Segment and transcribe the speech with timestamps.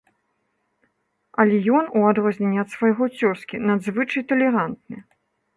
[1.43, 4.97] Але ён, у адрозненні ад свайго цёзкі, надзвычай талерантны.